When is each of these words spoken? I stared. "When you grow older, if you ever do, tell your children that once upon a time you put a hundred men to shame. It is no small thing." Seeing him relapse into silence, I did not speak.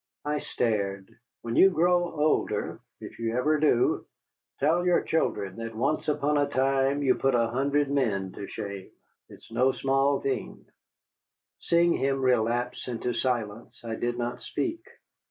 I 0.25 0.39
stared. 0.39 1.15
"When 1.43 1.55
you 1.55 1.69
grow 1.69 2.11
older, 2.13 2.79
if 2.99 3.19
you 3.19 3.35
ever 3.37 3.59
do, 3.59 4.07
tell 4.59 4.83
your 4.83 5.03
children 5.03 5.57
that 5.57 5.75
once 5.75 6.07
upon 6.07 6.39
a 6.39 6.49
time 6.49 7.03
you 7.03 7.13
put 7.13 7.35
a 7.35 7.49
hundred 7.49 7.87
men 7.91 8.31
to 8.31 8.47
shame. 8.47 8.89
It 9.29 9.35
is 9.35 9.51
no 9.51 9.71
small 9.71 10.19
thing." 10.19 10.65
Seeing 11.59 11.93
him 11.93 12.19
relapse 12.19 12.87
into 12.87 13.13
silence, 13.13 13.83
I 13.85 13.93
did 13.93 14.17
not 14.17 14.41
speak. 14.41 14.83